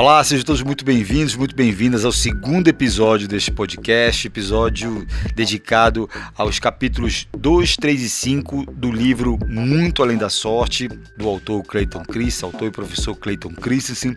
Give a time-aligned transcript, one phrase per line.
[0.00, 6.58] Olá, sejam todos muito bem-vindos, muito bem-vindas ao segundo episódio deste podcast, episódio dedicado aos
[6.58, 12.46] capítulos 2, 3 e 5 do livro Muito Além da Sorte, do autor Clayton Christensen,
[12.46, 14.14] autor e professor Clayton Christensen.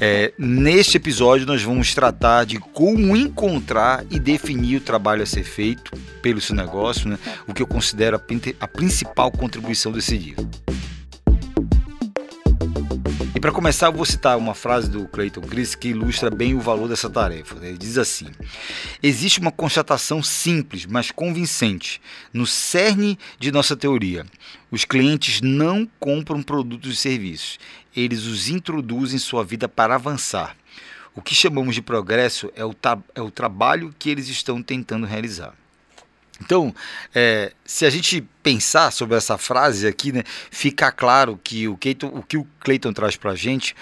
[0.00, 5.44] É, neste episódio nós vamos tratar de como encontrar e definir o trabalho a ser
[5.44, 7.16] feito pelo seu negócio, né?
[7.46, 8.20] o que eu considero a,
[8.58, 10.50] a principal contribuição desse livro
[13.42, 16.86] para começar, eu vou citar uma frase do Clayton Chris que ilustra bem o valor
[16.86, 17.56] dessa tarefa.
[17.60, 18.28] Ele diz assim:
[19.02, 22.00] Existe uma constatação simples, mas convincente,
[22.32, 24.24] no cerne de nossa teoria.
[24.70, 27.58] Os clientes não compram produtos e serviços,
[27.96, 30.56] eles os introduzem em sua vida para avançar.
[31.12, 32.72] O que chamamos de progresso é o,
[33.12, 35.52] é o trabalho que eles estão tentando realizar.
[36.40, 36.74] Então,
[37.14, 42.22] é, se a gente pensar sobre essa frase aqui, né, fica claro que o, o
[42.22, 43.76] que o Clayton traz para a gente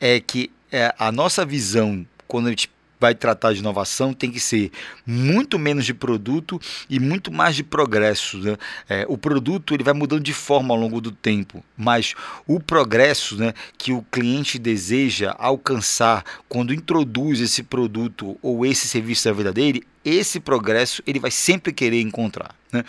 [0.00, 2.70] é que é, a nossa visão, quando a gente
[3.00, 4.70] vai tratar de inovação tem que ser
[5.06, 8.36] muito menos de produto e muito mais de progresso.
[8.38, 8.56] Né?
[8.88, 12.14] É, o produto ele vai mudando de forma ao longo do tempo, mas
[12.46, 19.26] o progresso né, que o cliente deseja alcançar quando introduz esse produto ou esse serviço
[19.26, 22.54] na vida dele esse progresso ele vai sempre querer encontrar.
[22.72, 22.84] Né?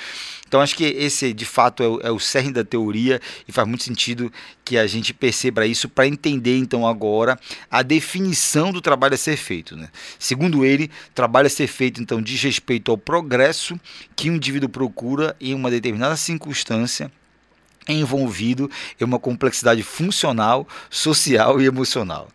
[0.48, 3.68] Então acho que esse de fato é o, é o cerne da teoria e faz
[3.68, 4.32] muito sentido
[4.64, 9.38] que a gente perceba isso para entender então agora a definição do trabalho a ser
[9.38, 9.76] feito.
[9.76, 9.90] Né?
[10.20, 13.80] Segundo ele, trabalho a ser feito então diz respeito ao progresso
[14.16, 17.12] que o indivíduo procura em uma determinada circunstância
[17.88, 22.30] envolvido em uma complexidade funcional, social e emocional.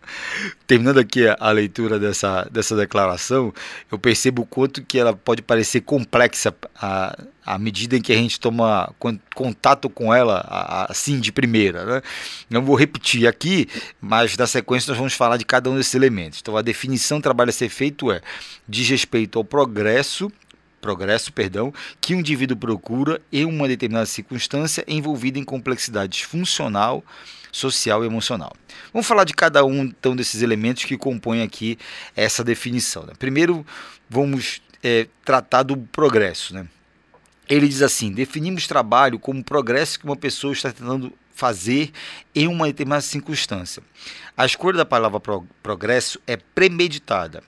[0.66, 3.54] Terminando aqui a, leitura dessa, dessa declaração,
[3.90, 8.40] eu percebo o quanto que ela pode parecer complexa à, medida em que a gente
[8.40, 8.92] toma
[9.34, 10.44] contato com ela
[10.90, 11.84] assim de primeira.
[11.84, 12.02] Né?
[12.50, 13.68] Não vou repetir aqui,
[14.00, 16.40] mas na sequência nós vamos falar de cada um desses elementos.
[16.42, 18.20] Então a definição do trabalho a ser feito é
[18.68, 20.30] diz respeito ao progresso
[20.86, 27.04] progresso, perdão, que o indivíduo procura em uma determinada circunstância envolvida em complexidades funcional,
[27.50, 28.52] social e emocional.
[28.92, 31.76] Vamos falar de cada um então desses elementos que compõem aqui
[32.14, 33.02] essa definição.
[33.02, 33.14] Né?
[33.18, 33.66] Primeiro,
[34.08, 36.54] vamos é, tratar do progresso.
[36.54, 36.68] Né?
[37.48, 41.90] Ele diz assim: definimos trabalho como progresso que uma pessoa está tentando fazer
[42.32, 43.82] em uma determinada circunstância.
[44.36, 45.20] A escolha da palavra
[45.62, 47.42] progresso é premeditada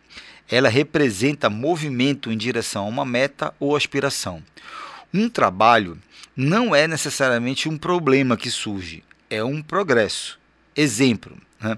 [0.51, 4.43] ela representa movimento em direção a uma meta ou aspiração.
[5.13, 5.99] Um trabalho
[6.37, 10.39] não é necessariamente um problema que surge, é um progresso.
[10.77, 11.77] Exemplo, né?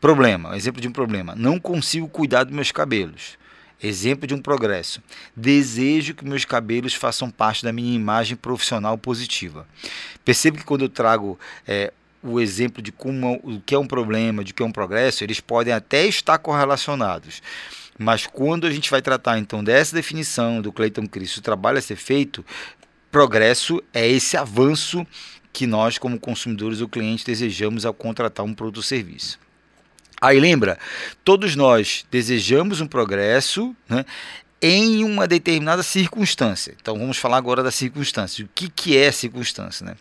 [0.00, 1.34] problema, exemplo de um problema.
[1.36, 3.38] Não consigo cuidar dos meus cabelos.
[3.82, 5.02] Exemplo de um progresso.
[5.34, 9.66] Desejo que meus cabelos façam parte da minha imagem profissional positiva.
[10.22, 11.92] Percebo que quando eu trago é,
[12.22, 15.40] o exemplo de como o que é um problema, de que é um progresso, eles
[15.40, 17.40] podem até estar correlacionados.
[18.02, 21.82] Mas quando a gente vai tratar então dessa definição do Clayton Christ, o trabalho a
[21.82, 22.42] ser feito,
[23.12, 25.06] progresso é esse avanço
[25.52, 29.38] que nós, como consumidores ou clientes, desejamos ao contratar um produto ou serviço.
[30.18, 30.78] Aí lembra,
[31.22, 34.06] todos nós desejamos um progresso né,
[34.62, 36.74] em uma determinada circunstância.
[36.80, 38.44] Então vamos falar agora da circunstância.
[38.44, 39.86] O que, que é circunstância?
[39.86, 39.96] Né?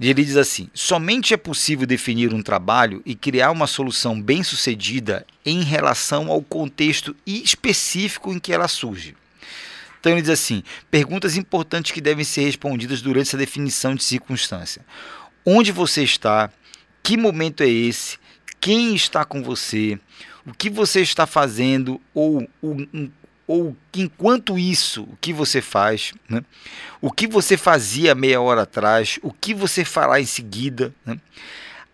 [0.00, 5.62] Ele diz assim: somente é possível definir um trabalho e criar uma solução bem-sucedida em
[5.62, 9.16] relação ao contexto específico em que ela surge.
[9.98, 14.84] Então ele diz assim: perguntas importantes que devem ser respondidas durante essa definição de circunstância.
[15.44, 16.50] Onde você está?
[17.02, 18.18] Que momento é esse?
[18.60, 19.98] Quem está com você?
[20.46, 23.10] O que você está fazendo ou um
[23.50, 26.40] ou enquanto isso, o que você faz, né?
[27.00, 30.94] o que você fazia meia hora atrás, o que você fará em seguida.
[31.04, 31.18] Né?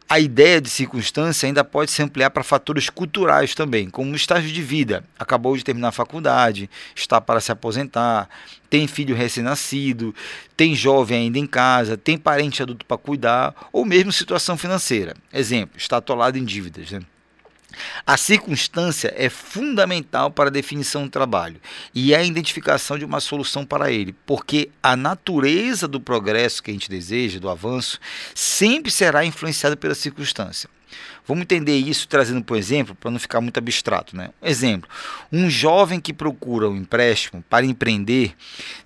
[0.06, 4.52] A ideia de circunstância ainda pode se ampliar para fatores culturais também, como o estágio
[4.52, 8.28] de vida, acabou de terminar a faculdade, está para se aposentar,
[8.68, 10.14] tem filho recém-nascido,
[10.54, 15.14] tem jovem ainda em casa, tem parente adulto para cuidar, ou mesmo situação financeira.
[15.32, 16.90] Exemplo, está atolado em dívidas.
[16.90, 17.00] Né?
[18.06, 21.60] A circunstância é fundamental para a definição do trabalho
[21.94, 26.74] e a identificação de uma solução para ele, porque a natureza do progresso que a
[26.74, 27.98] gente deseja, do avanço,
[28.34, 30.70] sempre será influenciada pela circunstância.
[31.26, 34.16] Vamos entender isso trazendo por exemplo, para não ficar muito abstrato.
[34.16, 34.30] Né?
[34.40, 34.88] Exemplo:
[35.32, 38.34] um jovem que procura um empréstimo para empreender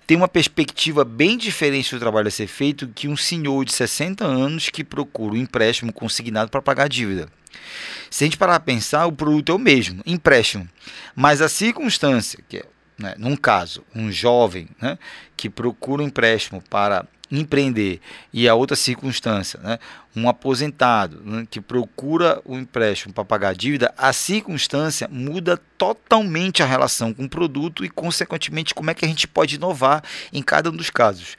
[0.07, 4.25] tem uma perspectiva bem diferente do trabalho a ser feito que um senhor de 60
[4.25, 7.29] anos que procura um empréstimo consignado para pagar a dívida.
[8.09, 10.67] Se a gente parar a pensar, o produto é o mesmo, empréstimo.
[11.15, 12.65] Mas a circunstância, que é,
[12.97, 14.97] né, num caso, um jovem né,
[15.37, 18.01] que procura um empréstimo para empreender
[18.33, 19.79] e a outra circunstância, né,
[20.15, 25.57] um aposentado né, que procura o um empréstimo para pagar a dívida, a circunstância muda
[25.77, 30.03] totalmente a relação com o produto e, consequentemente, como é que a gente pode inovar
[30.33, 31.37] em cada um dos casos.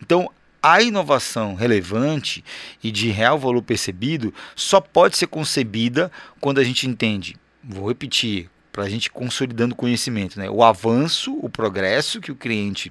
[0.00, 0.30] Então,
[0.62, 2.44] a inovação relevante
[2.82, 6.10] e de real valor percebido só pode ser concebida
[6.40, 10.48] quando a gente entende, vou repetir, para a gente consolidando conhecimento, né?
[10.48, 12.90] o avanço, o progresso que o cliente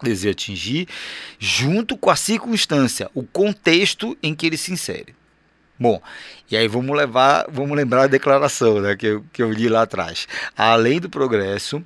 [0.00, 0.86] deseja atingir,
[1.38, 5.14] junto com a circunstância, o contexto em que ele se insere.
[5.78, 6.00] Bom,
[6.50, 9.82] e aí vamos levar, vamos lembrar a declaração né, que, eu, que eu li lá
[9.82, 10.28] atrás.
[10.56, 11.82] Além do progresso,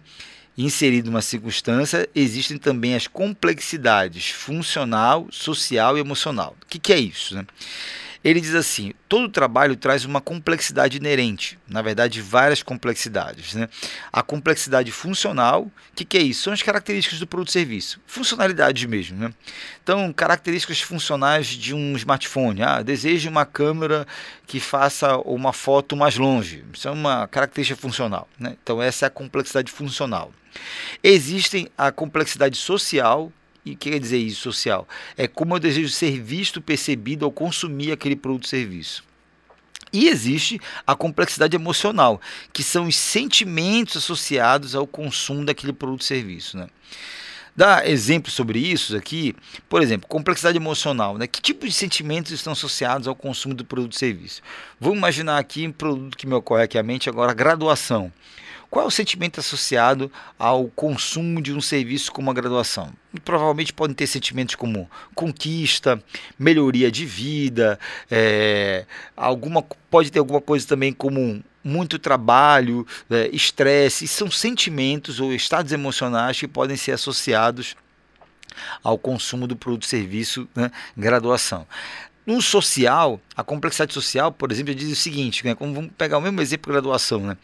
[0.56, 6.56] inserido numa circunstância, existem também as complexidades funcional, social e emocional.
[6.62, 7.34] O que, que é isso?
[7.34, 7.46] Né?
[8.24, 13.52] Ele diz assim: todo trabalho traz uma complexidade inerente, na verdade, várias complexidades.
[13.52, 13.68] Né?
[14.10, 16.44] A complexidade funcional, o que, que, é isso?
[16.44, 19.18] São as características do produto e serviço, funcionalidades mesmo.
[19.18, 19.34] Né?
[19.82, 22.62] Então, características funcionais de um smartphone.
[22.62, 24.06] Ah, desejo uma câmera
[24.46, 26.64] que faça uma foto mais longe.
[26.72, 28.26] Isso é uma característica funcional.
[28.38, 28.56] Né?
[28.62, 30.32] Então, essa é a complexidade funcional.
[31.02, 33.32] Existem a complexidade social,
[33.64, 34.86] e o que quer dizer isso, social?
[35.16, 39.04] É como eu desejo ser visto, percebido ao consumir aquele produto ou serviço.
[39.92, 42.20] E existe a complexidade emocional,
[42.52, 46.56] que são os sentimentos associados ao consumo daquele produto ou serviço.
[46.56, 46.68] Né?
[47.56, 49.36] Dá exemplos sobre isso aqui,
[49.68, 51.28] por exemplo, complexidade emocional, né?
[51.28, 54.42] Que tipo de sentimentos estão associados ao consumo do produto ou serviço?
[54.80, 58.12] Vamos imaginar aqui um produto que me ocorre aqui à mente agora, graduação.
[58.74, 62.92] Qual é o sentimento associado ao consumo de um serviço como a graduação?
[63.24, 66.02] Provavelmente podem ter sentimentos como conquista,
[66.36, 67.78] melhoria de vida,
[68.10, 68.84] é,
[69.16, 74.08] alguma, pode ter alguma coisa também como muito trabalho, é, estresse.
[74.08, 77.76] São sentimentos ou estados emocionais que podem ser associados
[78.82, 81.64] ao consumo do produto serviço né, graduação.
[82.26, 86.20] No social, a complexidade social, por exemplo, diz o seguinte, né, como vamos pegar o
[86.22, 87.36] mesmo exemplo de graduação, né?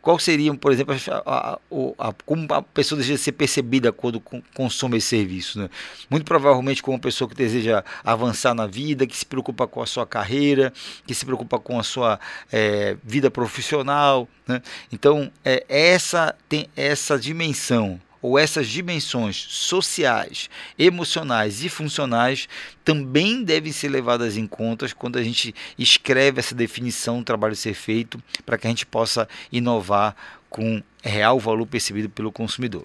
[0.00, 4.22] Qual seria, por exemplo, a, a, a, como a pessoa deseja ser percebida quando
[4.54, 5.58] consome esse serviço?
[5.58, 5.68] Né?
[6.08, 9.86] Muito provavelmente como uma pessoa que deseja avançar na vida, que se preocupa com a
[9.86, 10.72] sua carreira,
[11.06, 12.18] que se preocupa com a sua
[12.50, 14.28] é, vida profissional.
[14.46, 14.62] Né?
[14.92, 22.48] Então, é, essa tem essa dimensão ou essas dimensões sociais, emocionais e funcionais
[22.84, 27.74] também devem ser levadas em conta quando a gente escreve essa definição do trabalho ser
[27.74, 30.16] feito para que a gente possa inovar
[30.50, 32.84] com real valor percebido pelo consumidor.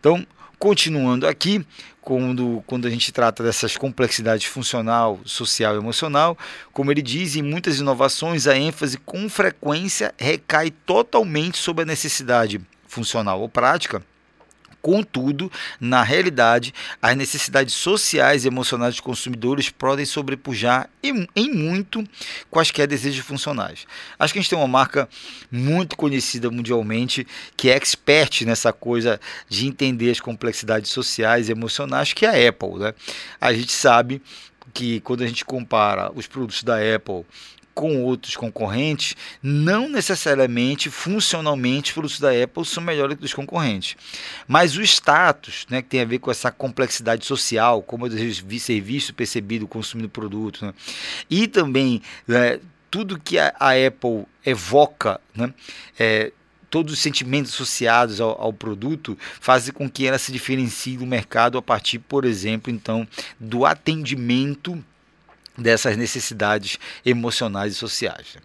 [0.00, 0.26] Então,
[0.58, 1.64] continuando aqui,
[2.00, 6.38] quando, quando a gente trata dessas complexidades funcional, social e emocional,
[6.72, 12.60] como ele diz, em muitas inovações a ênfase com frequência recai totalmente sobre a necessidade
[12.86, 14.02] funcional ou prática
[14.80, 16.72] Contudo, na realidade,
[17.02, 22.04] as necessidades sociais e emocionais dos consumidores podem sobrepujar em, em muito
[22.50, 23.86] quaisquer desejos funcionais.
[24.18, 25.08] Acho que a gente tem uma marca
[25.50, 27.26] muito conhecida mundialmente
[27.56, 32.48] que é expert nessa coisa de entender as complexidades sociais e emocionais, que é a
[32.48, 32.78] Apple.
[32.78, 32.94] Né?
[33.40, 34.22] A gente sabe
[34.72, 37.24] que quando a gente compara os produtos da Apple
[37.78, 43.96] com outros concorrentes, não necessariamente funcionalmente os produtos da Apple são melhores que os concorrentes.
[44.48, 48.44] Mas o status, né, que tem a ver com essa complexidade social, como eu desejo
[48.58, 50.74] ser visto, percebido, consumindo produto, né,
[51.30, 52.58] e também né,
[52.90, 55.54] tudo que a, a, Apple evoca, né,
[55.96, 56.32] é,
[56.68, 61.56] todos os sentimentos associados ao, ao, produto fazem com que ela se diferencie do mercado
[61.56, 63.06] a partir, por exemplo, então,
[63.38, 64.84] do atendimento
[65.58, 68.38] dessas necessidades emocionais e sociais.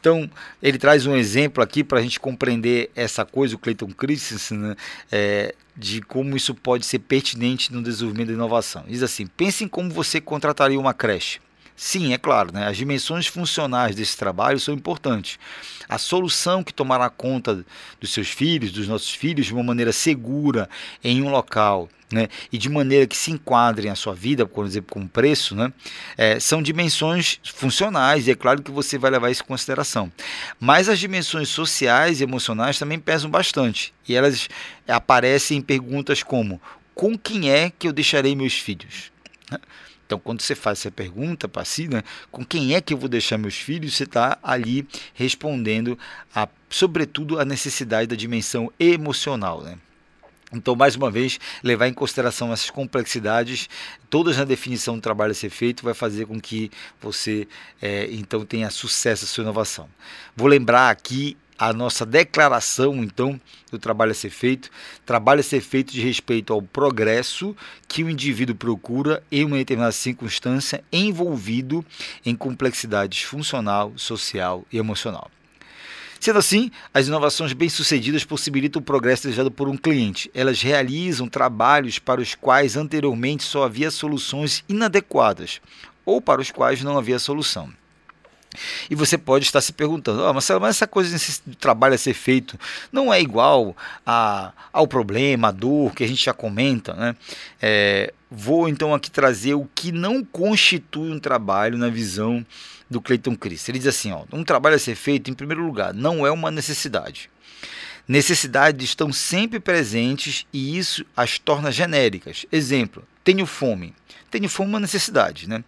[0.00, 0.30] Então,
[0.62, 4.76] ele traz um exemplo aqui para a gente compreender essa coisa, o Clayton Christensen, né,
[5.10, 8.84] é, de como isso pode ser pertinente no desenvolvimento da inovação.
[8.86, 11.40] Diz assim: pense em como você contrataria uma creche.
[11.80, 12.66] Sim, é claro, né?
[12.66, 15.38] as dimensões funcionais desse trabalho são importantes.
[15.88, 17.64] A solução que tomará conta
[18.00, 20.68] dos seus filhos, dos nossos filhos, de uma maneira segura
[21.04, 24.92] em um local né, e de maneira que se enquadrem a sua vida, por exemplo,
[24.92, 25.72] com preço, né,
[26.16, 30.10] é, são dimensões funcionais e é claro que você vai levar isso em consideração.
[30.58, 34.48] Mas as dimensões sociais e emocionais também pesam bastante e elas
[34.88, 36.60] aparecem em perguntas como:
[36.92, 39.12] com quem é que eu deixarei meus filhos?
[40.08, 41.50] Então, quando você faz essa pergunta
[41.90, 45.98] né, com quem é que eu vou deixar meus filhos, você está ali respondendo,
[46.34, 49.60] a, sobretudo, a necessidade da dimensão emocional.
[49.60, 49.76] Né?
[50.50, 53.68] Então, mais uma vez, levar em consideração essas complexidades,
[54.08, 57.46] todas na definição do trabalho a ser feito, vai fazer com que você,
[57.82, 59.90] é, então, tenha sucesso na sua inovação.
[60.34, 64.70] Vou lembrar aqui a nossa declaração, então, do trabalho a ser feito.
[65.04, 67.56] Trabalho a ser feito de respeito ao progresso
[67.88, 71.84] que o indivíduo procura em uma determinada circunstância envolvido
[72.24, 75.30] em complexidades funcional, social e emocional.
[76.20, 80.30] Sendo assim, as inovações bem-sucedidas possibilitam o progresso desejado por um cliente.
[80.34, 85.60] Elas realizam trabalhos para os quais anteriormente só havia soluções inadequadas
[86.04, 87.72] ou para os quais não havia solução.
[88.90, 92.14] E você pode estar se perguntando, oh, Marcelo, mas essa coisa desse trabalho a ser
[92.14, 92.58] feito
[92.92, 97.16] não é igual a, ao problema, à dor que a gente já comenta, né?
[97.60, 102.44] É, vou então aqui trazer o que não constitui um trabalho na visão
[102.90, 103.68] do Clayton Chris.
[103.68, 106.50] Ele diz assim, ó, um trabalho a ser feito, em primeiro lugar, não é uma
[106.50, 107.30] necessidade.
[108.06, 112.46] Necessidades estão sempre presentes e isso as torna genéricas.
[112.50, 113.94] Exemplo, tenho fome.
[114.30, 115.62] Tenho fome é uma necessidade, né?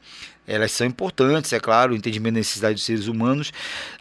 [0.47, 3.53] Elas são importantes, é claro, o entendimento da necessidade dos seres humanos.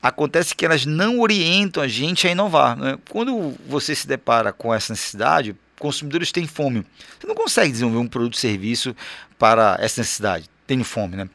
[0.02, 2.76] Acontece que elas não orientam a gente a inovar.
[2.76, 2.98] Né?
[3.10, 6.86] Quando você se depara com essa necessidade, consumidores têm fome.
[7.20, 8.96] Você não consegue desenvolver um produto ou serviço
[9.38, 10.50] para essa necessidade.
[10.68, 11.30] Tenho fome, né?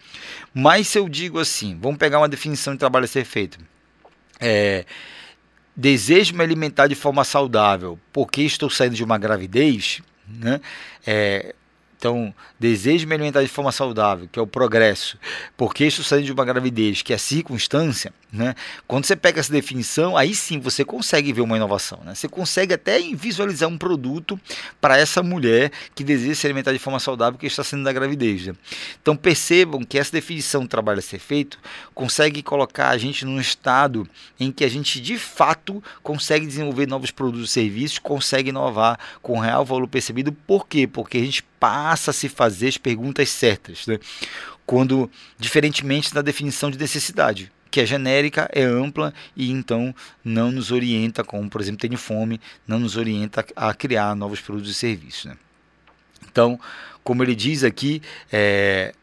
[0.52, 3.58] Mas se eu digo assim, vamos pegar uma definição de trabalho a ser feito.
[4.38, 4.84] É,
[5.74, 10.60] desejo me alimentar de forma saudável porque estou saindo de uma gravidez, né?
[11.06, 11.54] É,
[12.04, 15.18] então, desejo me alimentar de forma saudável, que é o progresso,
[15.56, 18.54] porque isso sai de uma gravidez, que é a circunstância, né?
[18.86, 22.14] Quando você pega essa definição, aí sim você consegue ver uma inovação, né?
[22.14, 24.38] Você consegue até visualizar um produto
[24.82, 28.48] para essa mulher que deseja se alimentar de forma saudável, que está sendo da gravidez.
[28.48, 28.54] Né?
[29.00, 31.58] Então, percebam que essa definição do trabalho a ser feito
[31.94, 34.06] consegue colocar a gente num estado
[34.38, 39.38] em que a gente de fato consegue desenvolver novos produtos e serviços, consegue inovar com
[39.38, 40.32] real valor percebido.
[40.32, 40.86] Por quê?
[40.86, 43.98] Porque a gente passa a se fazer as perguntas certas, né?
[44.66, 50.70] quando diferentemente da definição de necessidade, que é genérica, é ampla e então não nos
[50.70, 55.24] orienta, como por exemplo tenho fome, não nos orienta a criar novos produtos e serviços.
[55.24, 55.38] Né?
[56.30, 56.60] Então,
[57.02, 58.94] como ele diz aqui, é,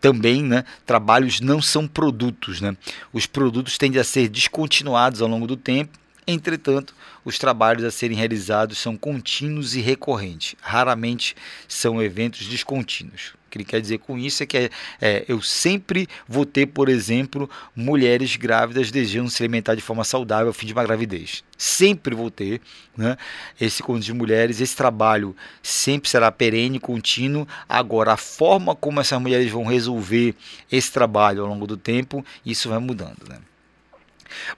[0.00, 2.74] também, né, trabalhos não são produtos, né?
[3.12, 5.98] Os produtos tendem a ser descontinuados ao longo do tempo
[6.30, 6.94] Entretanto,
[7.24, 11.34] os trabalhos a serem realizados são contínuos e recorrentes, raramente
[11.66, 13.32] são eventos descontínuos.
[13.46, 14.70] O que ele quer dizer com isso é que
[15.00, 20.48] é, eu sempre vou ter, por exemplo, mulheres grávidas desejando se alimentar de forma saudável
[20.48, 21.42] ao fim de uma gravidez.
[21.56, 22.60] Sempre vou ter
[22.94, 23.16] né,
[23.58, 27.48] esse conjunto de mulheres, esse trabalho sempre será perene, contínuo.
[27.66, 30.34] Agora, a forma como essas mulheres vão resolver
[30.70, 33.26] esse trabalho ao longo do tempo, isso vai mudando.
[33.26, 33.38] Né?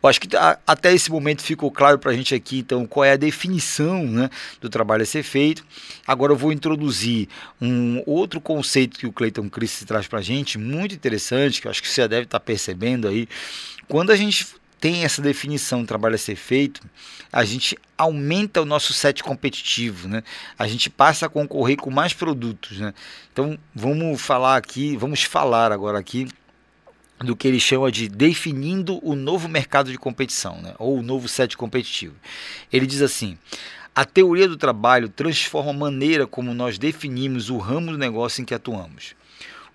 [0.02, 0.28] Eu acho que
[0.66, 4.30] até esse momento ficou claro para a gente aqui, então, qual é a definição né,
[4.60, 5.64] do trabalho a ser feito.
[6.06, 7.28] Agora eu vou introduzir
[7.60, 11.70] um outro conceito que o Clayton Christie traz para a gente, muito interessante, que eu
[11.70, 13.28] acho que você já deve estar tá percebendo aí.
[13.88, 14.46] Quando a gente
[14.80, 16.80] tem essa definição do trabalho a ser feito,
[17.30, 20.22] a gente aumenta o nosso set competitivo, né?
[20.58, 22.94] A gente passa a concorrer com mais produtos, né?
[23.30, 26.26] Então, vamos falar aqui, vamos falar agora aqui
[27.20, 30.74] do que ele chama de definindo o novo mercado de competição, né?
[30.78, 32.14] ou o novo set competitivo.
[32.72, 33.36] Ele diz assim:
[33.94, 38.44] a teoria do trabalho transforma a maneira como nós definimos o ramo do negócio em
[38.44, 39.14] que atuamos.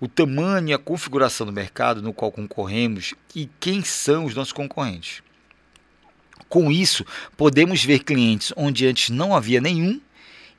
[0.00, 4.52] O tamanho e a configuração do mercado no qual concorremos e quem são os nossos
[4.52, 5.22] concorrentes.
[6.48, 7.04] Com isso,
[7.36, 10.00] podemos ver clientes onde antes não havia nenhum,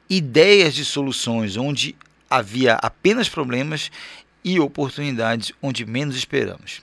[0.09, 1.95] ideias de soluções onde
[2.29, 3.91] havia apenas problemas
[4.47, 6.81] e oportunidades onde menos esperamos.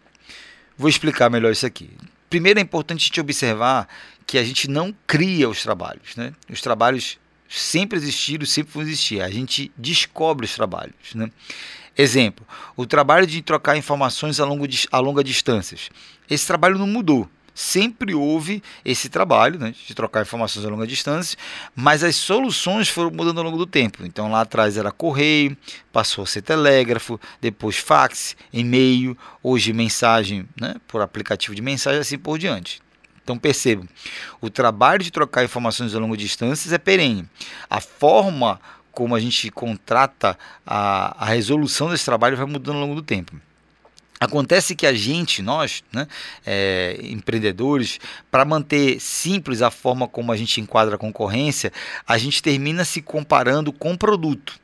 [0.76, 1.90] Vou explicar melhor isso aqui.
[2.28, 3.88] Primeiro é importante gente observar
[4.26, 6.14] que a gente não cria os trabalhos.
[6.14, 6.35] Né?
[6.50, 7.18] Os trabalhos
[7.49, 9.23] sempre existiram, sempre vão existir.
[9.23, 11.14] A gente descobre os trabalhos.
[11.14, 11.30] Né?
[11.97, 15.88] Exemplo, o trabalho de trocar informações a, longo, a longa distâncias.
[16.28, 21.38] Esse trabalho não mudou sempre houve esse trabalho né, de trocar informações a longa distância,
[21.75, 24.04] mas as soluções foram mudando ao longo do tempo.
[24.04, 25.56] Então lá atrás era correio,
[25.92, 32.18] passou a ser telégrafo, depois fax, e-mail, hoje mensagem né, por aplicativo de mensagem, assim
[32.18, 32.82] por diante.
[33.23, 33.88] Então percebam,
[34.40, 37.26] o trabalho de trocar informações a longa distância é perene.
[37.70, 38.61] A forma
[38.92, 43.34] como a gente contrata a, a resolução desse trabalho vai mudando ao longo do tempo.
[44.25, 46.07] Acontece que a gente, nós, né,
[46.47, 47.99] é, empreendedores,
[48.31, 51.73] para manter simples a forma como a gente enquadra a concorrência,
[52.07, 54.59] a gente termina se comparando com o produto.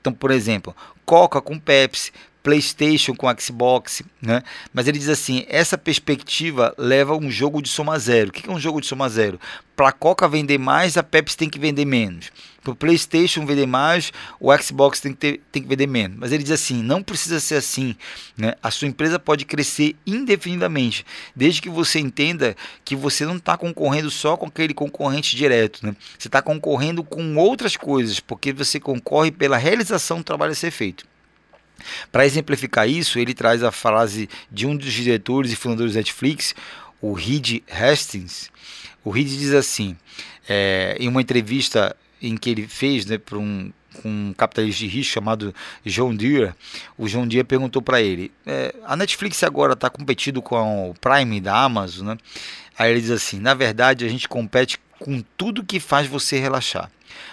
[0.00, 2.12] Então, por exemplo, Coca com Pepsi,
[2.46, 4.40] PlayStation com Xbox, né?
[4.72, 8.28] Mas ele diz assim: essa perspectiva leva a um jogo de soma zero.
[8.28, 9.40] O que é um jogo de soma zero?
[9.74, 12.30] Para a Coca vender mais, a Pepsi tem que vender menos.
[12.62, 16.16] Para o PlayStation vender mais, o Xbox tem que, ter, tem que vender menos.
[16.20, 17.96] Mas ele diz assim: não precisa ser assim.
[18.36, 18.54] Né?
[18.62, 24.08] A sua empresa pode crescer indefinidamente, desde que você entenda que você não está concorrendo
[24.08, 25.84] só com aquele concorrente direto.
[25.84, 25.96] Né?
[26.16, 30.70] Você está concorrendo com outras coisas, porque você concorre pela realização do trabalho a ser
[30.70, 31.04] feito.
[32.10, 36.54] Para exemplificar isso, ele traz a frase de um dos diretores e fundadores da Netflix,
[37.00, 38.50] o Reed Hastings.
[39.04, 39.96] O Reed diz assim,
[40.48, 43.70] é, em uma entrevista em que ele fez né, para um,
[44.04, 45.54] um capitalista de risco chamado
[45.84, 46.52] John Deere,
[46.96, 51.40] o John Deere perguntou para ele: é, a Netflix agora está competindo com o Prime
[51.40, 52.18] da Amazon, né?
[52.78, 56.90] Aí ele diz assim: na verdade a gente compete com tudo que faz você relaxar.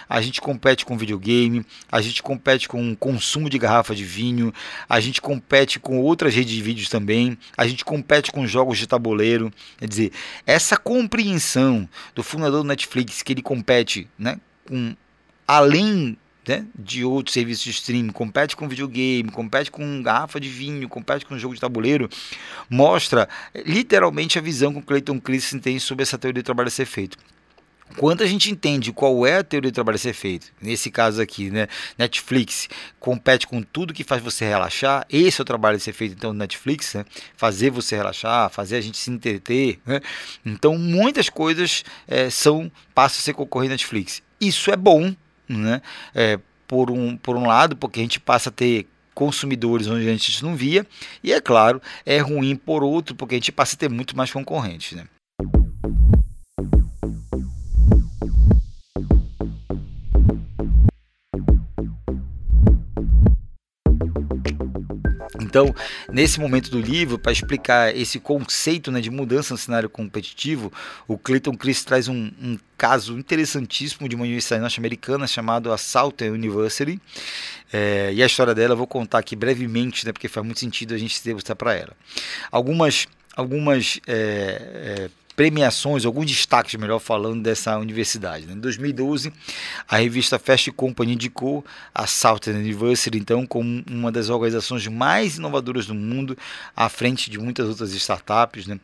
[0.08, 4.52] A gente compete com videogame, a gente compete com consumo de garrafa de vinho,
[4.88, 8.86] a gente compete com outras redes de vídeos também, a gente compete com jogos de
[8.86, 9.52] tabuleiro.
[9.78, 10.12] Quer dizer,
[10.46, 14.94] essa compreensão do fundador do Netflix que ele compete né, com
[15.46, 16.16] além
[16.46, 21.24] né, de outros serviços de streaming, compete com videogame, compete com garrafa de vinho, compete
[21.24, 22.08] com jogo de tabuleiro,
[22.68, 23.28] mostra
[23.64, 26.86] literalmente a visão que o Clayton Christensen tem sobre essa teoria do trabalho a ser
[26.86, 27.16] feito.
[27.96, 31.22] Quando a gente entende qual é a teoria do trabalho a ser feito, nesse caso
[31.22, 35.80] aqui, né, Netflix compete com tudo que faz você relaxar, esse é o trabalho a
[35.80, 37.04] ser feito então no Netflix, né,
[37.36, 40.00] fazer você relaxar, fazer a gente se entreter, né,
[40.44, 44.22] então muitas coisas é, são passam a ser concorrente na Netflix.
[44.40, 45.14] Isso é bom,
[45.48, 45.80] né,
[46.14, 50.12] é, por, um, por um lado, porque a gente passa a ter consumidores onde a
[50.12, 50.84] gente não via,
[51.22, 54.32] e é claro, é ruim por outro, porque a gente passa a ter muito mais
[54.32, 55.06] concorrentes, né.
[65.54, 65.72] Então,
[66.12, 70.72] nesse momento do livro, para explicar esse conceito né, de mudança no cenário competitivo,
[71.06, 77.00] o Clayton Chris traz um, um caso interessantíssimo de uma universidade norte-americana chamada Southern University.
[77.72, 80.92] É, e a história dela eu vou contar aqui brevemente, né, porque faz muito sentido
[80.92, 81.92] a gente se debruçar para ela.
[82.50, 83.06] Algumas,
[83.36, 88.46] algumas é, é, premiações, alguns destaques, melhor falando, dessa universidade.
[88.46, 88.54] Né?
[88.54, 89.32] Em 2012,
[89.88, 91.64] a revista Fast Company indicou
[91.94, 96.36] a Southern University, então, como uma das organizações mais inovadoras do mundo,
[96.76, 98.66] à frente de muitas outras startups.
[98.66, 98.78] Né?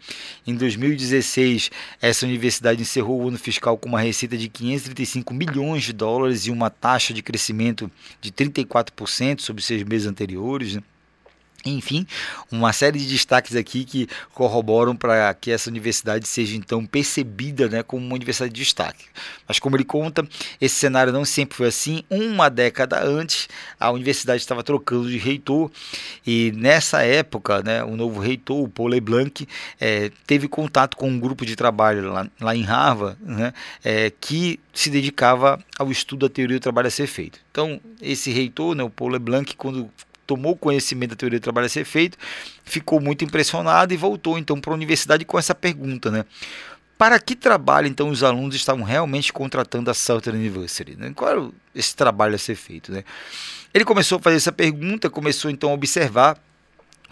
[0.46, 5.92] Em 2016, essa universidade encerrou o ano fiscal com uma receita de 535 milhões de
[5.92, 10.74] dólares e uma taxa de crescimento de 34% sobre seis meses anteriores.
[10.74, 10.82] Né?
[11.64, 12.06] Enfim,
[12.50, 17.82] uma série de destaques aqui que corroboram para que essa universidade seja então percebida né,
[17.82, 19.04] como uma universidade de destaque.
[19.46, 20.26] Mas como ele conta,
[20.58, 22.02] esse cenário não sempre foi assim.
[22.08, 25.70] Uma década antes, a universidade estava trocando de reitor
[26.26, 29.46] e nessa época, né, o novo reitor, o Paul LeBlanc,
[29.78, 33.52] é, teve contato com um grupo de trabalho lá, lá em Harvard né,
[33.84, 37.38] é, que se dedicava ao estudo da teoria do trabalho a ser feito.
[37.50, 39.90] Então, esse reitor, né, o Paul LeBlanc, quando
[40.30, 42.16] tomou conhecimento da teoria do trabalho a ser feito,
[42.64, 46.24] ficou muito impressionado e voltou então para a universidade com essa pergunta, né?
[46.96, 50.94] Para que trabalho então os alunos estavam realmente contratando a Southern University?
[50.96, 51.12] Né?
[51.16, 52.92] Qual era esse trabalho a ser feito?
[52.92, 53.02] Né?
[53.74, 56.38] Ele começou a fazer essa pergunta, começou então a observar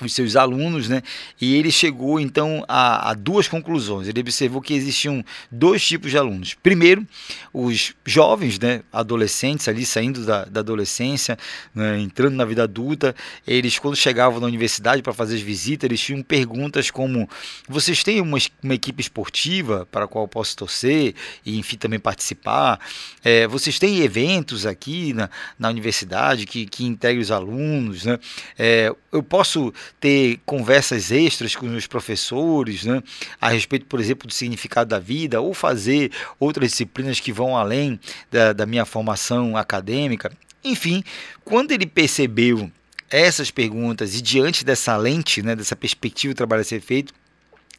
[0.04, 1.02] os seus alunos, né?
[1.40, 4.08] E ele chegou então a, a, duas conclusões.
[4.08, 6.54] Ele observou que existiam dois tipos de alunos.
[6.54, 7.06] Primeiro,
[7.52, 8.82] os jovens, né?
[8.92, 11.38] Adolescentes ali saindo da, da adolescência,
[11.74, 11.98] né?
[12.00, 13.14] entrando na vida adulta,
[13.46, 17.28] eles quando chegavam na universidade para fazer as visitas, eles tinham perguntas como:
[17.68, 22.80] vocês têm uma, uma equipe esportiva para a qual posso torcer e enfim também participar?
[23.24, 28.18] É, vocês têm eventos aqui na, na universidade que, que integrem os alunos, né?
[28.58, 33.02] É, eu posso ter conversas extras com os professores, né,
[33.40, 37.98] a respeito, por exemplo, do significado da vida, ou fazer outras disciplinas que vão além
[38.30, 40.30] da, da minha formação acadêmica.
[40.64, 41.02] Enfim,
[41.44, 42.70] quando ele percebeu
[43.10, 47.14] essas perguntas e diante dessa lente, né, dessa perspectiva do trabalho a ser feito,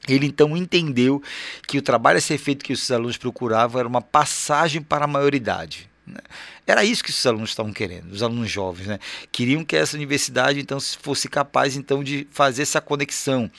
[0.07, 1.21] ele então entendeu
[1.67, 5.07] que o trabalho a ser feito que os alunos procuravam era uma passagem para a
[5.07, 5.88] maioridade.
[6.09, 6.19] Né?
[6.65, 8.99] Era isso que os alunos estavam querendo, os alunos jovens, né?
[9.31, 13.49] Queriam que essa universidade então fosse capaz então de fazer essa conexão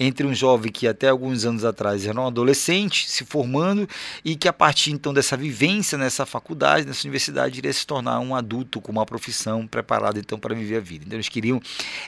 [0.00, 3.88] entre um jovem que até alguns anos atrás era um adolescente se formando
[4.24, 8.34] e que a partir então dessa vivência nessa faculdade, nessa universidade, iria se tornar um
[8.34, 11.04] adulto com uma profissão preparado então para viver a vida.
[11.06, 11.60] Então eles queriam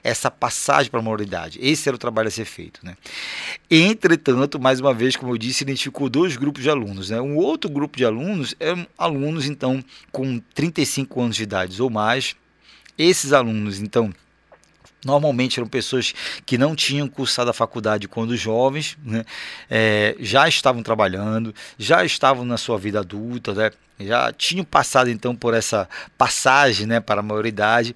[0.03, 1.59] essa passagem para a maioridade.
[1.63, 2.97] Esse era o trabalho a ser feito, né?
[3.71, 7.21] Entretanto, mais uma vez, como eu disse, identificou dois grupos de alunos, né?
[7.21, 12.37] Um outro grupo de alunos eram alunos então com 35 anos de idade ou mais.
[12.97, 14.13] Esses alunos, então,
[15.05, 16.13] Normalmente eram pessoas
[16.45, 19.25] que não tinham cursado a faculdade quando jovens, né?
[19.71, 23.71] é, já estavam trabalhando, já estavam na sua vida adulta, né?
[24.01, 27.95] Já tinham passado então por essa passagem né, para a maioridade,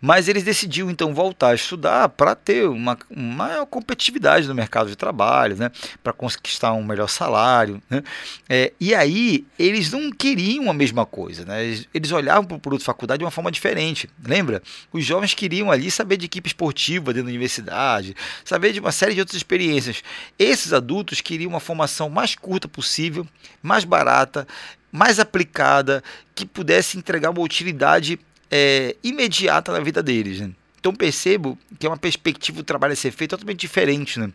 [0.00, 4.96] mas eles decidiram então voltar a estudar para ter uma, maior competitividade no mercado de
[4.96, 5.70] trabalho, né,
[6.02, 7.80] para conquistar um melhor salário.
[7.88, 8.02] Né,
[8.48, 12.60] é, e aí eles não queriam a mesma coisa, né, eles, eles olhavam para o
[12.60, 14.08] produto faculdade de uma forma diferente.
[14.26, 14.62] Lembra?
[14.92, 19.14] Os jovens queriam ali saber de equipe esportiva dentro da universidade, saber de uma série
[19.14, 20.02] de outras experiências.
[20.38, 23.26] Esses adultos queriam uma formação mais curta possível,
[23.62, 24.46] mais barata
[24.94, 26.04] mais aplicada,
[26.36, 28.16] que pudesse entregar uma utilidade
[28.48, 30.38] é, imediata na vida deles.
[30.38, 30.52] Né?
[30.78, 34.20] Então percebo que é uma perspectiva do trabalho a ser feito totalmente diferente.
[34.20, 34.30] Né?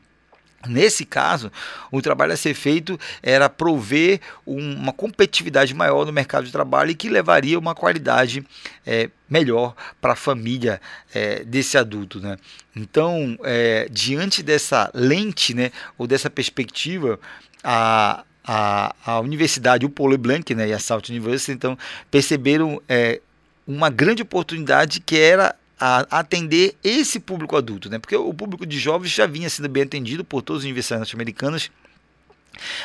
[0.67, 1.49] Nesse caso,
[1.89, 6.95] o trabalho a ser feito era prover uma competitividade maior no mercado de trabalho e
[6.95, 8.45] que levaria uma qualidade
[8.85, 10.81] é, melhor para a família
[11.13, 12.19] é, desse adulto.
[12.19, 12.35] Né?
[12.75, 17.17] Então, é, diante dessa lente né, ou dessa perspectiva,
[17.63, 21.77] a, a, a universidade, o Polo Blanc né, e a South University, então
[22.09, 23.21] perceberam é,
[23.67, 27.99] uma grande oportunidade que era a atender esse público adulto, né?
[27.99, 31.71] Porque o público de jovens já vinha sendo bem atendido por todas as universidades norte-americanas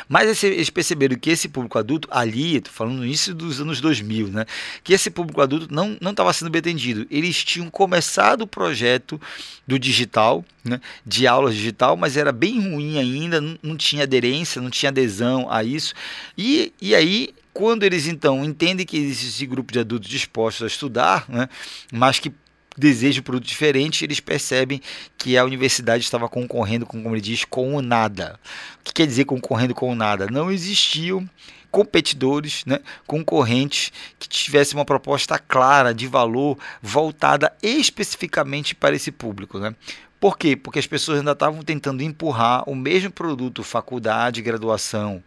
[0.09, 4.29] mas eles perceberam que esse público adulto, ali, estou falando no início dos anos 2000,
[4.29, 4.47] né,
[4.83, 7.07] que esse público adulto não estava sendo bem atendido.
[7.11, 9.21] Eles tinham começado o projeto
[9.67, 14.61] do digital, né, de aulas digital, mas era bem ruim ainda, não, não tinha aderência,
[14.61, 15.95] não tinha adesão a isso.
[16.37, 20.67] E, e aí quando eles então entendem que existe esse grupo de adultos dispostos a
[20.67, 21.49] estudar, né,
[21.93, 22.33] mas que
[22.77, 24.81] deseja um produto diferente, eles percebem
[25.17, 28.39] que a universidade estava concorrendo com, como ele diz, com o nada.
[28.81, 30.27] O que quer dizer concorrendo com o nada?
[30.31, 31.29] Não existiam
[31.71, 39.59] competidores, né, concorrentes que tivessem uma proposta clara de valor voltada especificamente para esse público.
[39.59, 39.75] Né?
[40.21, 40.55] Por quê?
[40.55, 45.21] Porque as pessoas ainda estavam tentando empurrar o mesmo produto, faculdade, graduação,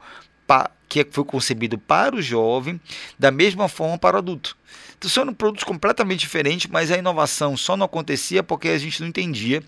[0.87, 2.79] que foi concebido para o jovem,
[3.17, 4.57] da mesma forma para o adulto.
[4.97, 9.07] Então são produtos completamente diferentes, mas a inovação só não acontecia porque a gente não
[9.07, 9.63] entendia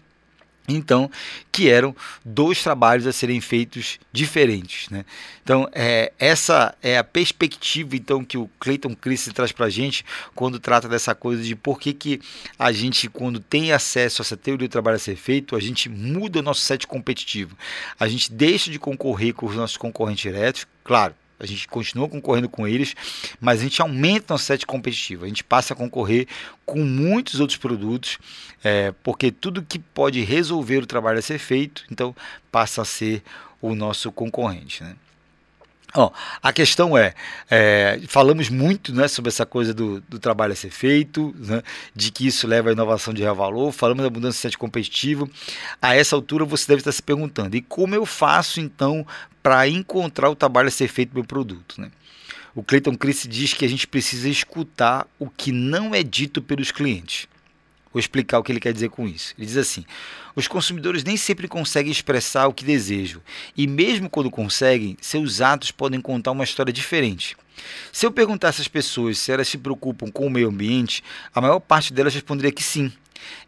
[0.69, 1.09] então
[1.51, 5.05] que eram dois trabalhos a serem feitos diferentes, né?
[5.43, 10.05] Então é, essa é a perspectiva então que o Clayton Christie traz para a gente
[10.35, 12.21] quando trata dessa coisa de por que, que
[12.57, 15.89] a gente quando tem acesso a essa teoria do trabalho a ser feito a gente
[15.89, 17.57] muda o nosso set competitivo,
[17.99, 22.49] a gente deixa de concorrer com os nossos concorrentes diretos, claro a gente continua concorrendo
[22.49, 22.95] com eles,
[23.39, 25.25] mas a gente aumenta o set competitivo.
[25.25, 26.27] A gente passa a concorrer
[26.65, 28.17] com muitos outros produtos,
[28.63, 32.15] é, porque tudo que pode resolver o trabalho a ser feito, então
[32.51, 33.23] passa a ser
[33.61, 34.83] o nosso concorrente.
[34.83, 34.95] Né?
[35.95, 37.15] Ó, a questão é,
[37.49, 41.63] é, falamos muito né, sobre essa coisa do, do trabalho a ser feito, né,
[41.95, 45.29] de que isso leva à inovação de real valor, falamos da mudança de set competitivo.
[45.81, 49.05] A essa altura você deve estar se perguntando, e como eu faço então
[49.41, 51.81] para encontrar o trabalho a ser feito do meu produto?
[51.81, 51.89] Né?
[52.53, 56.71] O Clayton Chris diz que a gente precisa escutar o que não é dito pelos
[56.71, 57.27] clientes.
[57.91, 59.33] Vou explicar o que ele quer dizer com isso.
[59.37, 59.83] Ele diz assim:
[60.35, 63.21] os consumidores nem sempre conseguem expressar o que desejam,
[63.57, 67.35] e mesmo quando conseguem, seus atos podem contar uma história diferente.
[67.91, 71.59] Se eu perguntasse às pessoas se elas se preocupam com o meio ambiente, a maior
[71.59, 72.91] parte delas responderia que sim.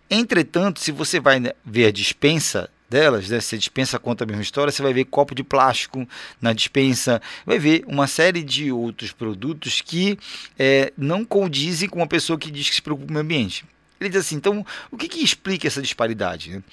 [0.09, 3.39] Entretanto, se você vai ver a dispensa delas, né?
[3.39, 6.05] Você dispensa conta a mesma história, você vai ver copo de plástico
[6.41, 10.19] na dispensa, vai ver uma série de outros produtos que
[10.59, 13.63] é, não condizem com uma pessoa que diz que se preocupa com o meio ambiente.
[14.01, 16.49] Ele diz assim: então, o que, que explica essa disparidade?
[16.49, 16.63] Né?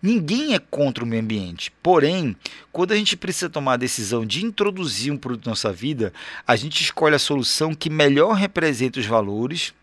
[0.00, 2.34] Ninguém é contra o meio ambiente, porém,
[2.72, 6.12] quando a gente precisa tomar a decisão de introduzir um produto na nossa vida,
[6.46, 9.74] a gente escolhe a solução que melhor representa os valores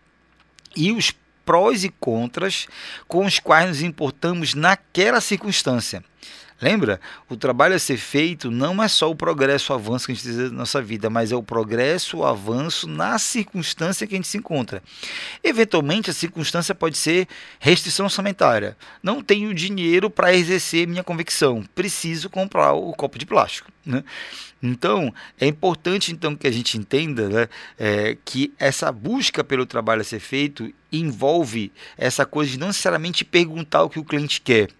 [0.74, 1.12] e os
[1.44, 2.66] prós e contras
[3.06, 6.02] com os quais nos importamos naquela circunstância.
[6.60, 7.00] Lembra?
[7.28, 10.26] O trabalho a ser feito não é só o progresso, o avanço que a gente
[10.26, 14.28] deseja na nossa vida, mas é o progresso, o avanço na circunstância que a gente
[14.28, 14.82] se encontra.
[15.44, 18.76] Eventualmente, a circunstância pode ser restrição orçamentária.
[19.02, 21.62] Não tenho dinheiro para exercer minha convicção.
[21.74, 23.70] Preciso comprar o copo de plástico.
[23.84, 24.02] Né?
[24.62, 30.00] Então, é importante então que a gente entenda né, é, que essa busca pelo trabalho
[30.00, 34.70] a ser feito envolve essa coisa de não necessariamente perguntar o que o cliente quer,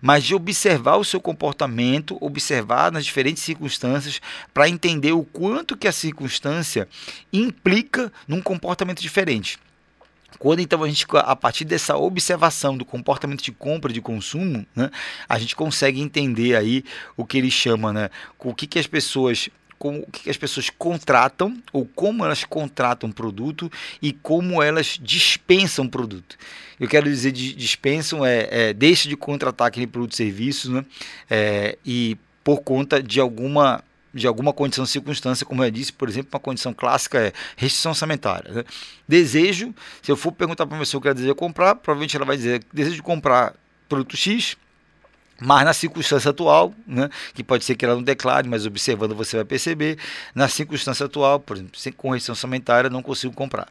[0.00, 4.20] mas de observar o seu comportamento, observar nas diferentes circunstâncias
[4.54, 6.88] para entender o quanto que a circunstância
[7.30, 9.58] implica num comportamento diferente.
[10.38, 14.66] Quando então a gente, a partir dessa observação do comportamento de compra e de consumo,
[14.74, 14.90] né,
[15.28, 16.84] a gente consegue entender aí
[17.16, 20.70] o que ele chama, né, o que, que as pessoas como o que as pessoas
[20.70, 23.70] contratam ou como elas contratam produto
[24.00, 26.36] e como elas dispensam produto.
[26.80, 30.84] Eu quero dizer dispensam é, é deixa de contratar aquele produto e serviço, né?
[31.28, 36.30] É, e por conta de alguma de alguma condição circunstância, como eu disse, por exemplo,
[36.32, 38.50] uma condição clássica é restrição orçamentária.
[38.50, 38.64] Né?
[39.06, 42.36] Desejo, se eu for perguntar para uma pessoa que ela deseja comprar, provavelmente ela vai
[42.36, 43.54] dizer desejo comprar
[43.88, 44.56] produto X,
[45.38, 49.36] mas na circunstância atual, né, que pode ser que ela não declare, mas observando você
[49.36, 49.98] vai perceber,
[50.34, 53.68] na circunstância atual, por exemplo, sem correção orçamentária, não consigo comprar.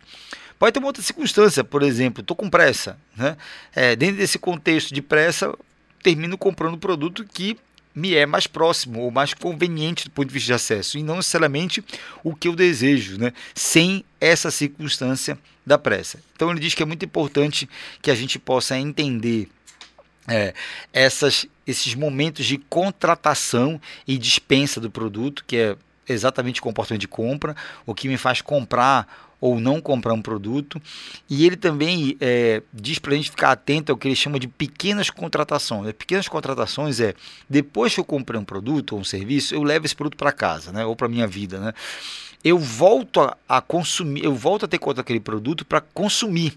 [0.59, 2.97] Pode ter uma outra circunstância, por exemplo, estou com pressa.
[3.15, 3.35] Né?
[3.73, 5.53] É, dentro desse contexto de pressa,
[6.01, 7.57] termino comprando um produto que
[7.95, 11.15] me é mais próximo ou mais conveniente do ponto de vista de acesso, e não
[11.15, 11.83] necessariamente
[12.23, 13.31] o que eu desejo, né?
[13.53, 16.19] sem essa circunstância da pressa.
[16.35, 17.69] Então ele diz que é muito importante
[18.01, 19.47] que a gente possa entender
[20.27, 20.53] é,
[20.91, 25.77] essas, esses momentos de contratação e dispensa do produto, que é
[26.07, 27.55] exatamente o comportamento de compra,
[27.85, 30.81] o que me faz comprar ou não comprar um produto.
[31.29, 34.47] E ele também é, diz para a gente ficar atento ao que ele chama de
[34.47, 35.91] pequenas contratações.
[35.93, 37.13] Pequenas contratações é
[37.49, 40.71] depois que eu comprei um produto ou um serviço, eu levo esse produto para casa,
[40.71, 41.73] né, ou para minha vida, né?
[42.43, 46.55] Eu volto a, a consumir, eu volto a ter conta aquele produto para consumir.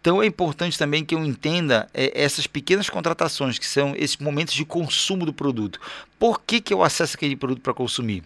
[0.00, 4.54] Então é importante também que eu entenda é, essas pequenas contratações, que são esses momentos
[4.54, 5.78] de consumo do produto.
[6.18, 8.22] Por que, que eu acesso aquele produto para consumir?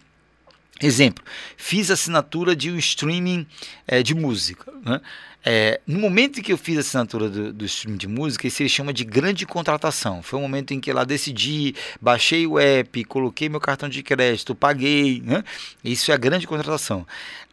[0.85, 1.23] Exemplo,
[1.55, 3.47] fiz assinatura de um streaming
[3.87, 4.69] é, de música.
[4.83, 4.99] Né?
[5.45, 8.61] É, no momento em que eu fiz a assinatura do, do streaming de música, isso
[8.61, 10.21] ele chama de grande contratação.
[10.21, 14.03] Foi o um momento em que lá decidi, baixei o app, coloquei meu cartão de
[14.03, 15.21] crédito, paguei.
[15.23, 15.45] Né?
[15.85, 17.07] Isso é a grande contratação.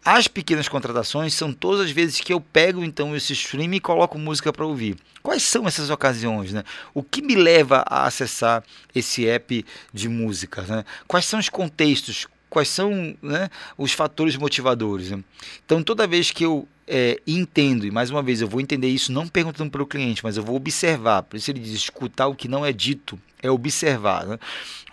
[0.05, 4.19] As pequenas contratações são todas as vezes que eu pego então esse streaming e coloco
[4.19, 4.97] música para ouvir.
[5.23, 6.53] Quais são essas ocasiões?
[6.53, 6.65] Né?
[6.93, 9.65] O que me leva a acessar esse app
[9.95, 10.63] de música?
[10.63, 10.85] Né?
[11.07, 12.27] Quais são os contextos?
[12.51, 15.13] Quais são né, os fatores motivadores.
[15.13, 15.23] Né?
[15.65, 19.13] Então, toda vez que eu é, entendo, e mais uma vez eu vou entender isso
[19.13, 21.23] não perguntando para o cliente, mas eu vou observar.
[21.23, 24.27] Por isso ele diz: escutar o que não é dito, é observar.
[24.27, 24.39] Né?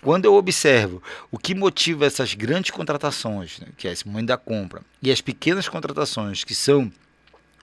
[0.01, 4.37] Quando eu observo o que motiva essas grandes contratações, né, que é esse momento da
[4.37, 6.91] compra, e as pequenas contratações, que são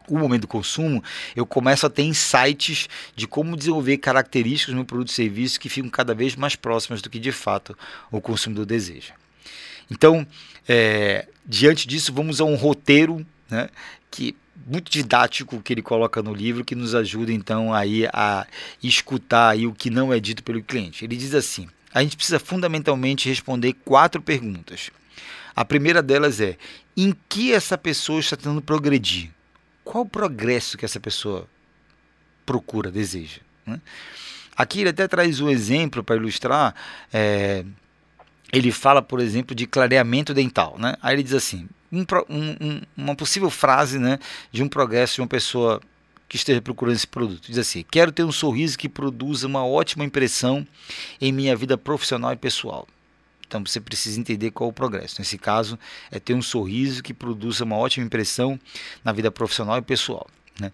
[0.08, 1.02] o momento do consumo,
[1.34, 5.68] eu começo a ter insights de como desenvolver características no meu produto e serviço que
[5.68, 7.78] ficam cada vez mais próximas do que de fato
[8.10, 9.14] o consumidor deseja.
[9.90, 10.26] Então,
[10.68, 13.68] é, diante disso, vamos a um roteiro né,
[14.10, 18.46] que muito didático que ele coloca no livro que nos ajuda então aí a
[18.82, 21.04] escutar aí o que não é dito pelo cliente.
[21.04, 24.90] Ele diz assim: a gente precisa fundamentalmente responder quatro perguntas.
[25.54, 26.56] A primeira delas é:
[26.96, 29.30] em que essa pessoa está tentando progredir?
[29.84, 31.46] Qual o progresso que essa pessoa
[32.46, 33.40] procura, deseja?
[33.66, 33.80] Né?
[34.56, 36.74] Aqui ele até traz um exemplo para ilustrar.
[37.12, 37.64] É,
[38.58, 40.76] ele fala, por exemplo, de clareamento dental.
[40.78, 40.96] Né?
[41.02, 44.18] Aí ele diz assim: um, um, uma possível frase né,
[44.52, 45.80] de um progresso de uma pessoa
[46.28, 47.46] que esteja procurando esse produto.
[47.46, 50.66] Diz assim: Quero ter um sorriso que produza uma ótima impressão
[51.20, 52.86] em minha vida profissional e pessoal.
[53.46, 55.16] Então você precisa entender qual é o progresso.
[55.18, 55.78] Nesse caso,
[56.10, 58.58] é ter um sorriso que produza uma ótima impressão
[59.04, 60.26] na vida profissional e pessoal.
[60.58, 60.72] Né?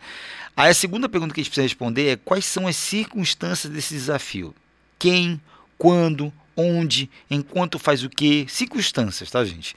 [0.56, 3.94] Aí a segunda pergunta que a gente precisa responder é: quais são as circunstâncias desse
[3.94, 4.54] desafio?
[4.98, 5.40] Quem,
[5.78, 9.74] quando, onde, enquanto faz o que, circunstâncias, tá, gente?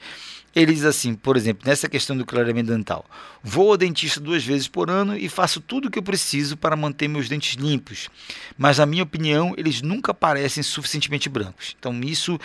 [0.54, 3.04] Ele diz assim, por exemplo, nessa questão do clareamento dental:
[3.42, 6.76] vou ao dentista duas vezes por ano e faço tudo o que eu preciso para
[6.76, 8.08] manter meus dentes limpos,
[8.56, 11.74] mas na minha opinião eles nunca parecem suficientemente brancos.
[11.78, 12.38] Então isso,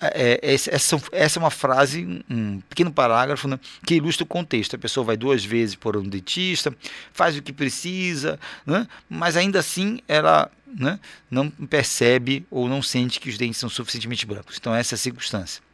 [0.00, 4.76] é, é, essa, essa é uma frase, um pequeno parágrafo né, que ilustra o contexto.
[4.76, 6.74] A pessoa vai duas vezes por ano ao dentista,
[7.12, 10.98] faz o que precisa, né, mas ainda assim ela né,
[11.30, 14.56] não percebe ou não sente que os dentes são suficientemente brancos.
[14.58, 15.69] Então essa é a circunstância.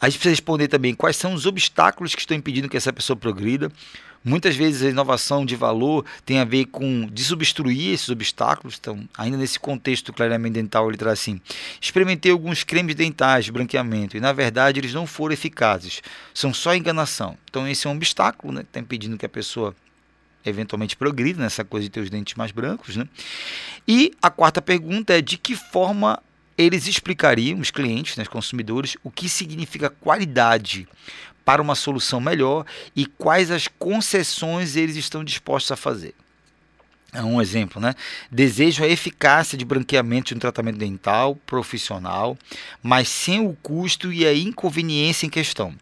[0.00, 3.16] A gente precisa responder também quais são os obstáculos que estão impedindo que essa pessoa
[3.16, 3.70] progrida.
[4.24, 8.78] Muitas vezes a inovação de valor tem a ver com desobstruir esses obstáculos.
[8.80, 11.38] Então, ainda nesse contexto do clareamento dental, ele traz assim:
[11.78, 16.74] experimentei alguns cremes dentais de branqueamento e, na verdade, eles não foram eficazes, são só
[16.74, 17.36] enganação.
[17.50, 19.76] Então, esse é um obstáculo né, que está impedindo que a pessoa
[20.44, 22.96] eventualmente progrida nessa coisa de ter os dentes mais brancos.
[22.96, 23.06] Né?
[23.86, 26.18] E a quarta pergunta é: de que forma
[26.56, 30.88] eles explicariam, os clientes, né, os consumidores, o que significa qualidade
[31.44, 32.64] para uma solução melhor
[32.96, 36.14] e quais as concessões eles estão dispostos a fazer.
[37.12, 37.94] É um exemplo, né?
[38.28, 42.36] Desejo a eficácia de branqueamento de um tratamento dental profissional,
[42.82, 45.72] mas sem o custo e a inconveniência em questão.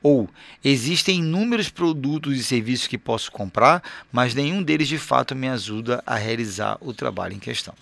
[0.00, 0.30] Ou
[0.64, 6.00] existem inúmeros produtos e serviços que posso comprar, mas nenhum deles de fato me ajuda
[6.06, 7.74] a realizar o trabalho em questão.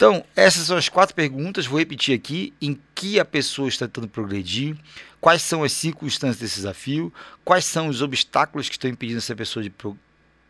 [0.00, 1.66] Então, essas são as quatro perguntas.
[1.66, 4.74] Vou repetir aqui: em que a pessoa está tentando progredir,
[5.20, 7.12] quais são as circunstâncias desse desafio,
[7.44, 9.68] quais são os obstáculos que estão impedindo essa pessoa de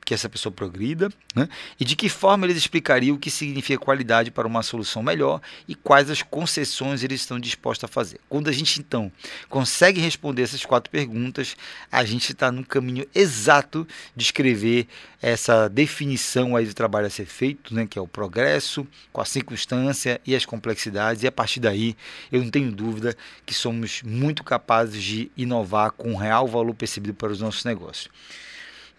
[0.04, 1.48] que essa pessoa progrida, né?
[1.78, 5.74] e de que forma eles explicariam o que significa qualidade para uma solução melhor e
[5.74, 8.18] quais as concessões eles estão dispostos a fazer.
[8.28, 9.12] Quando a gente então
[9.48, 11.56] consegue responder essas quatro perguntas,
[11.92, 13.86] a gente está no caminho exato
[14.16, 14.88] de escrever
[15.22, 17.86] essa definição aí do trabalho a ser feito, né?
[17.88, 21.96] que é o progresso, com a circunstância e as complexidades, e a partir daí
[22.32, 27.32] eu não tenho dúvida que somos muito capazes de inovar com real valor percebido para
[27.32, 28.08] os nossos negócios.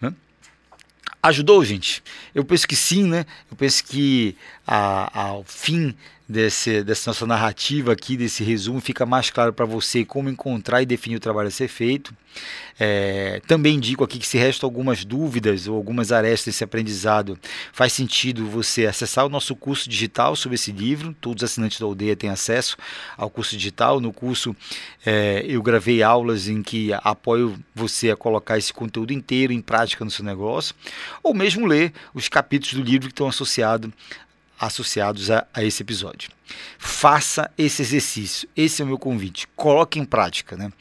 [0.00, 0.14] Né?
[1.22, 2.02] Ajudou, gente?
[2.34, 3.24] Eu penso que sim, né?
[3.48, 5.94] Eu penso que a, ao fim
[6.32, 10.86] desse, dessa nossa narrativa aqui, desse resumo, fica mais claro para você como encontrar e
[10.86, 12.12] definir o trabalho a ser feito.
[12.80, 17.38] É, também indico aqui que se restam algumas dúvidas ou algumas arestas desse aprendizado,
[17.72, 21.14] faz sentido você acessar o nosso curso digital sobre esse livro.
[21.20, 22.76] Todos os assinantes da aldeia têm acesso
[23.16, 24.00] ao curso digital.
[24.00, 24.56] No curso
[25.04, 30.04] é, eu gravei aulas em que apoio você a colocar esse conteúdo inteiro em prática
[30.04, 30.74] no seu negócio,
[31.22, 33.90] ou mesmo ler os capítulos do livro que estão associados
[34.58, 36.30] associados a, a, esse episódio.
[36.78, 39.48] Faça esse exercício, esse é o meu convite.
[39.56, 40.56] Coloque em prática.
[40.56, 40.72] Né?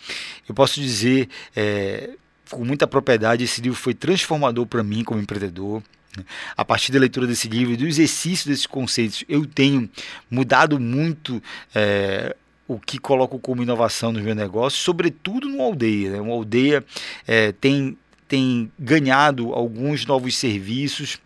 [0.47, 2.11] Eu posso dizer é,
[2.49, 5.81] com muita propriedade: esse livro foi transformador para mim como empreendedor.
[6.15, 6.23] Né?
[6.55, 9.89] A partir da leitura desse livro e do exercício desses conceitos, eu tenho
[10.29, 11.41] mudado muito
[11.73, 12.35] é,
[12.67, 16.11] o que coloco como inovação no meu negócio, sobretudo no aldeia.
[16.11, 16.21] Né?
[16.21, 16.85] Uma aldeia
[17.27, 21.19] é, tem, tem ganhado alguns novos serviços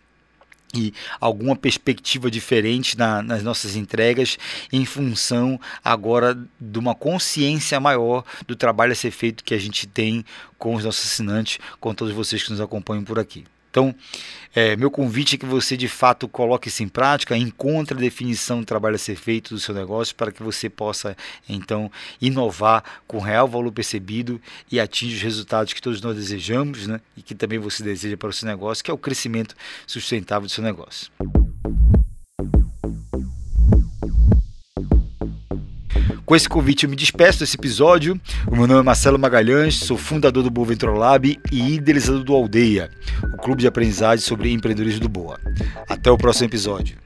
[0.74, 4.38] e alguma perspectiva diferente na, nas nossas entregas
[4.72, 9.86] em função agora de uma consciência maior do trabalho a ser feito que a gente
[9.86, 10.24] tem
[10.58, 13.44] com os nossos assinantes, com todos vocês que nos acompanham por aqui.
[13.76, 13.94] Então,
[14.54, 18.60] é, meu convite é que você de fato coloque isso em prática, encontre a definição
[18.60, 21.14] do trabalho a ser feito do seu negócio para que você possa
[21.46, 24.40] então inovar com real valor percebido
[24.72, 28.30] e atingir os resultados que todos nós desejamos né, e que também você deseja para
[28.30, 29.54] o seu negócio, que é o crescimento
[29.86, 31.12] sustentável do seu negócio.
[36.26, 38.20] Com esse convite eu me despeço desse episódio.
[38.48, 42.34] O meu nome é Marcelo Magalhães, sou fundador do Boa Ventura Lab e idealizador do
[42.34, 42.90] Aldeia,
[43.32, 45.38] o clube de aprendizagem sobre empreendedorismo do Boa.
[45.88, 46.98] Até o próximo episódio.